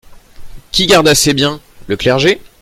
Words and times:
Qui 0.71 0.87
garda 0.87 1.13
ses 1.13 1.35
biens? 1.35 1.61
le 1.85 1.95
Clergé. 1.95 2.41